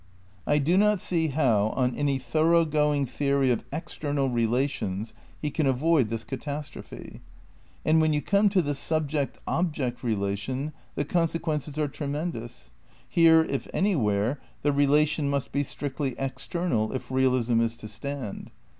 [0.47, 5.67] I do not see how, on any thorough going theory of external relations, he can
[5.67, 7.21] avoid this catastrophe.
[7.85, 12.71] And when you come to the subject object relation the consequences are tremendous.
[13.07, 18.49] Here if anywhere, the relation must be strictly external if realism is to stand.